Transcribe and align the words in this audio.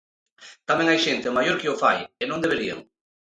Tamén 0.69 0.87
hai 0.89 0.99
xente 1.05 1.35
maior 1.37 1.55
que 1.61 1.71
o 1.73 1.79
fai, 1.83 1.99
e 2.21 2.25
non 2.29 2.41
deberían. 2.43 2.79